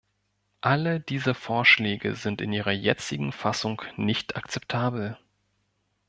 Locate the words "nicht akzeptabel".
3.97-5.19